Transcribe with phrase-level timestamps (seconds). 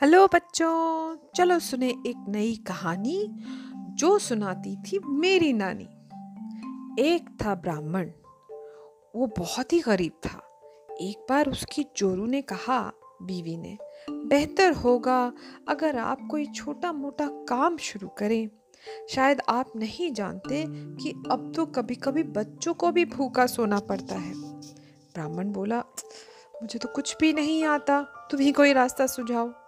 [0.00, 3.28] Hello बच्चों, चलो सुने एक नई कहानी
[3.94, 5.84] जो सुनाती थी मेरी नानी।
[7.02, 8.10] एक था ब्राह्मण,
[9.16, 10.38] वो बहुत ही गरीब था।
[11.00, 13.78] एक बार उसकी जोरू ने कहा, बीवी ने,
[14.10, 15.32] बेहतर होगा
[15.68, 18.50] अगर आप कोई छोटा मोटा काम शुरू करें।
[19.10, 24.14] शायद आप नहीं जानते कि अब तो कभी कभी बच्चों को भी भूखा सोना पड़ता
[24.14, 25.78] है। ब्राह्मण बोला,
[26.62, 29.63] मुझे तो कुछ भी नहीं आता तुम ही कोई रास्ता सुझाओ?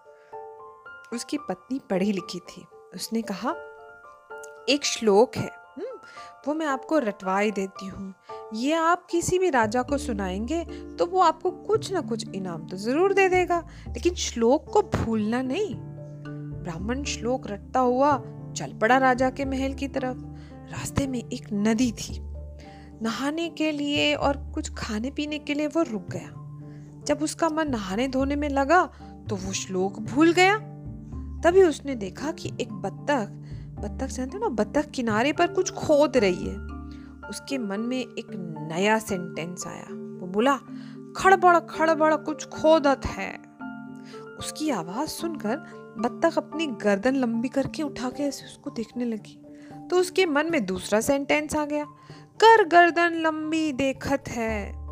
[1.13, 3.51] उसकी पत्नी पढ़ी लिखी थी। उसने कहा
[4.69, 5.99] एक श्लोक है। हम्म,
[6.47, 8.15] वो मैं आपको रटवाई देती हूँ।
[8.55, 10.65] ये आप किसी भी राजा को सुनाएँगे
[10.97, 15.43] तो वो आपको कुछ ना कुछ इनाम तो ज़रूर दे देगा। लेकिन श्लोक को भूलना
[15.43, 18.17] नहीं। ब्राह्मण श्लोक रटता हुआ
[18.57, 20.17] चल पड़ा राजा के महल की तरफ़।
[20.73, 22.19] रास्ते में एक नदी थी।
[23.03, 26.33] नहाने के लिए और कुछ खाने पीने के लिए वो रुक गया।
[27.05, 28.85] जब उसका मन नहाने धोने में लगा
[29.29, 30.57] तो वो श्लोक भूल गया।
[31.45, 33.43] तभी उसने देखा कि एक बत्तख
[33.77, 36.57] बत्तख जानते ना, बत्तख किनारे पर कुछ खोद रही है।
[37.31, 40.57] उसके मन में एक नया सेंटेंस आया। वो बोला,
[41.17, 43.39] खड़बड़ खड़बड़, कुछ खोदत है।
[44.39, 45.57] उसकी आवाज़ सुनकर
[45.99, 49.43] बत्तख अपनी गर्दन लंबी करके उठा के ऐसे उसको देखने लगी।
[49.91, 51.85] तो उसके मन में दूसरा सेंटेंस आ गया,
[52.45, 54.86] कर गर्दन लंबी देखत है।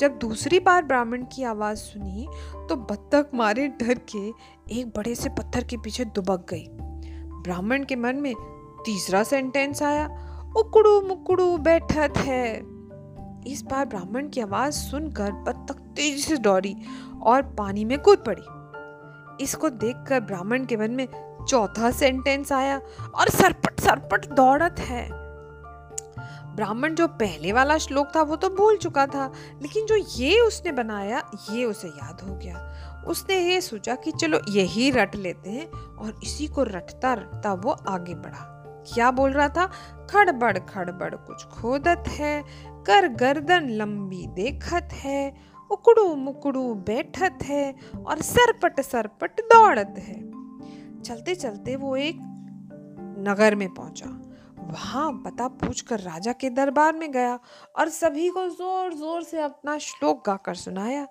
[0.00, 2.26] जब दूसरी बार ब्राह्मण की आवाज़ सुनी
[2.68, 4.28] तो बत्तख मारे डर के
[4.78, 6.66] एक बड़े से पत्थर के पीछे दुबक गई।
[7.42, 8.34] ब्राह्मण के मन में
[8.84, 10.06] तीसरा सेंटेंस आया,
[10.56, 12.56] उकड़ू मुकड़ू बैठत है।
[13.46, 16.76] इस बार ब्राह्मण की आवाज़ सुनकर बत्तख तेज़ी से दौड़ी
[17.22, 21.08] और पानी में कूद पड़ी। इसको देखकर ब्राह्मण के मन में
[21.48, 22.80] चौथा सेंटेंस आया
[23.14, 25.19] और सरपट सरपट दौड़त है।
[26.60, 30.72] ब्राह्मण जो पहले वाला श्लोक था, वो तो भूल चुका था। लेकिन जो ये उसने
[30.72, 32.74] बनाया, ये उसे याद हो गया।
[33.06, 37.70] उसने ये सोचा कि चलो यही रट लेते हैं और इसी को रटता रटता वो
[37.70, 38.56] आगे बढ़ा।
[38.94, 39.66] क्या बोल रहा था?
[40.10, 45.34] खड़बड़ खड़बड़ कुछ खोदत है, कर गर्दन लंबी देखत है,
[45.70, 47.74] उकड़ू मुकड़ू बैठत है
[48.06, 50.30] और सरपट सरपट दौड़त है।
[51.02, 52.18] चलते चलते वो एक
[53.18, 54.22] नगर में पहुँचा।
[54.70, 57.38] वहाँ पता पूछकर राजा के दरबार में गया
[57.78, 61.06] और सभी को ज़ोर ज़ोर से अपना श्लोक गाकर सुनाया।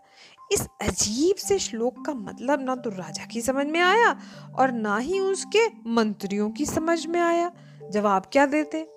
[0.52, 4.16] इस अजीब से श्लोक का मतलब ना तो राजा की समझ में आया
[4.60, 7.52] और ना ही उसके मंत्रियों की समझ में आया।
[7.92, 8.88] जवाब क्या देते?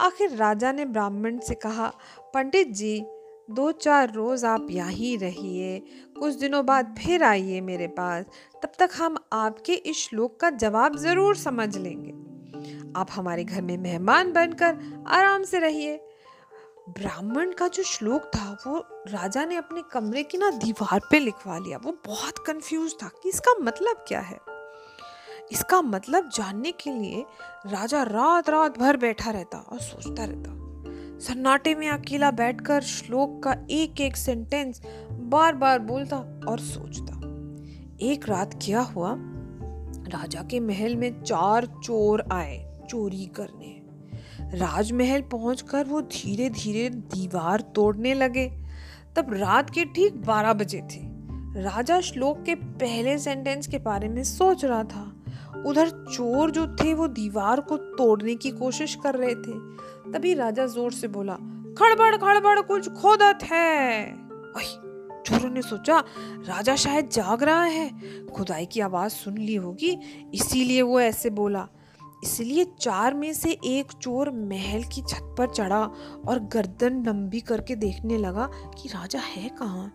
[0.00, 1.92] आखिर राजा ने ब्राह्मण से कहा,
[2.34, 3.00] पंडित जी,
[3.50, 5.78] दो चार रोज आप यहीं रहिए,
[6.18, 8.24] कुछ दिनों बाद फिर आइए मेरे पास।
[8.62, 12.12] तब तक हम आपके इस श्लोक का जवाब ज़रूर समझ लेंगे।
[12.96, 16.04] आप हमारे घर में मेहमान बनकर आराम से रहिए।
[16.88, 21.58] ब्राह्मण का जो श्लोक था, वो राजा ने अपने कमरे की ना दीवार पे लिखवा
[21.58, 24.40] लिया। वो बहुत कंफ्यूज था कि इसका मतलब क्या है।
[25.52, 27.24] इसका मतलब जानने के लिए
[27.66, 30.58] राजा रात रात भर बैठा रहता और सोचता रहता।
[31.18, 34.82] सन्नाटे में अकेला बैठकर श्लोक का एक एक सेंटेंस
[35.12, 36.16] बार बार बोलता
[36.48, 37.18] और सोचता।
[38.06, 39.27] एक रात क्या हुआ?
[40.08, 43.76] राजा के महल में चार चोर आए चोरी करने।
[44.58, 48.46] राजमहल पहुंचकर वो धीरे धीरे दीवार तोड़ने लगे।
[49.16, 51.00] तब रात के ठीक बारह बजे थे।
[51.62, 55.04] राजा श्लोक के पहले सेंटेंस के बारे में सोच रहा था।
[55.66, 59.58] उधर चोर जो थे वो दीवार को तोड़ने की कोशिश कर रहे थे।
[60.12, 61.34] तभी राजा ज़ोर से बोला,
[61.78, 64.04] खड़बड़ खड़बड़, कुछ खोदत है।
[65.28, 65.98] चोरों ने सोचा,
[66.48, 67.88] राजा शायद जाग रहा है।
[68.26, 69.98] खुदाई की आवाज़ सुन ली होगी,
[70.34, 71.68] इसीलिए वो ऐसे बोला।
[72.24, 75.82] इसलिए चार में से एक चोर महल की छत पर चढ़ा
[76.28, 79.92] और गर्दन लंबी करके देखने लगा कि राजा है कहाँ।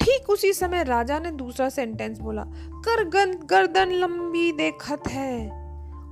[0.00, 2.44] ठीक उसी समय राजा ने दूसरा सेंटेंस बोला
[2.86, 3.04] कर
[3.44, 5.65] गर्दन लंबी देखत है।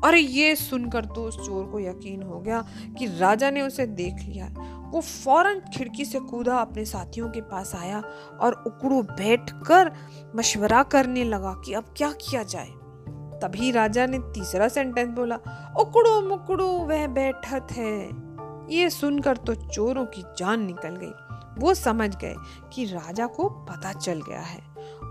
[0.05, 2.65] अरे ये सुनकर तो उस चोर को यकीन हो गया
[2.99, 4.47] कि राजा ने उसे देख लिया।
[4.93, 8.03] वो फ़ौरन खिड़की से कूदा अपने साथियों के पास आया
[8.41, 9.93] और उकड़ू बैठ कर
[10.37, 12.71] मशवरा करने लगा कि अब क्या किया जाए।
[13.41, 15.37] तभी राजा ने तीसरा सेंटेंस बोला,
[15.81, 18.25] उकड़ो मुकड़ो, वह बैठत है।
[18.75, 21.13] ये सुनकर तो चोरों की जान निकल गई।
[21.59, 22.35] वो समझ गए
[22.73, 24.63] कि राजा को पता चल गया है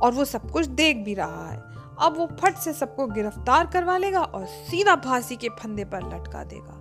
[0.01, 3.97] और वो सब कुछ देख भी रहा है। अब वो फट से सबको गिरफ़्तार करवा
[3.97, 6.79] लेगा और सीधा फांसी के फंदे पर लटका देगा।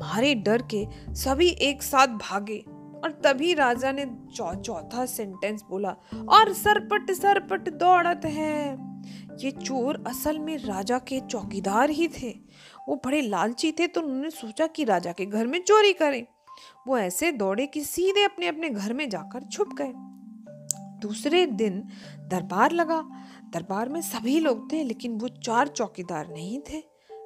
[0.00, 2.58] मारे डर के सभी एक साथ भागे
[3.04, 4.04] और तभी राजा ने
[4.36, 5.90] चौथा सेंटेंस बोला,
[6.28, 8.76] और सरपट सरपट दौड़त है।
[9.40, 12.30] ये चोर असल में राजा के चौकीदार ही थे।
[12.88, 16.24] वो बड़े लालची थे तो उन्होंने सोचा कि राजा के घर में चोरी करें।
[16.86, 19.92] वो ऐसे दौड़े कि सीधे अपने अपने घर में जाकर छुप गए।
[21.00, 21.82] दूसरे दिन
[22.28, 23.02] दरबार लगा।
[23.54, 26.82] दरबार में सभी लोग थे, लेकिन वो चार चौकीदार नहीं थे।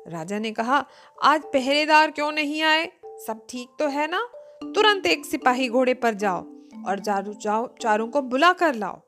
[0.08, 0.86] राजा ने कहा,
[1.22, 2.92] आज पहरेदार क्यों नहीं आए?
[3.26, 4.28] सब ठीक तो है ना?
[4.64, 6.46] तुरंत एक सिपाही घोड़े पर जाओ
[6.86, 9.00] और चारों जाओ, चारों को बुला कर लाओ।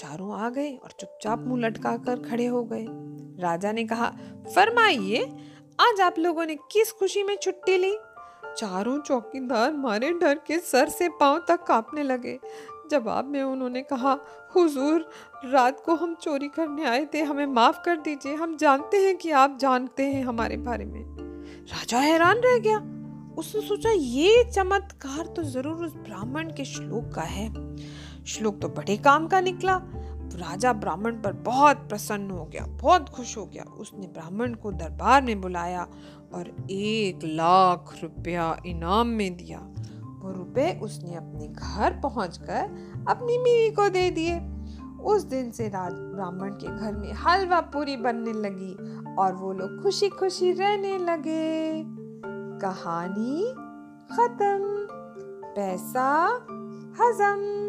[0.00, 2.86] चारों आ गए और चुपचाप मुँह लटका कर खड़े हो गए।
[3.42, 4.12] राजा ने कहा,
[4.54, 5.24] फरमाइए,
[5.80, 7.98] आज आप लोगों ने किस खुशी में छुट्टी ली?
[8.56, 12.38] चारों चौकीदार मारे डर के सर से पाँव तक कांपने लगे।
[12.90, 14.18] जवाब में उन्होंने कहा,
[14.54, 15.10] हुजूर,
[15.44, 19.30] रात को हम चोरी करने आए थे, हमें माफ़ कर दीजिए। हम जानते हैं कि
[19.30, 21.04] आप जानते हैं हमारे बारे में।
[21.66, 22.78] राजा हैरान रह गया।
[23.38, 27.76] उसने सोचा, ये चमत्कार तो ज़रूर उस ब्राह्मण के श्लोक का है।
[28.24, 29.80] श्लोक तो बड़े काम का निकला।
[30.26, 35.22] राजा ब्राह्मण पर बहुत प्रसन्न हो गया, बहुत खुश हो गया। उसने ब्राह्मण को दरबार
[35.22, 35.86] में बुलाया
[36.34, 39.58] और एक लाख रुपया इनाम में दिया।
[40.26, 42.62] वो रुपए उसने अपने घर पहुंचकर
[43.08, 44.40] अपनी बीवी को दे दिए।
[45.02, 49.82] उस दिन से राज ब्राह्मण के घर में हलवा पूरी बनने लगी और वो लोग
[49.82, 51.84] खुशी खुशी रहने लगे।
[52.60, 53.52] कहानी
[54.16, 54.86] खत्म।
[55.56, 56.28] पैसा
[57.00, 57.65] हजम।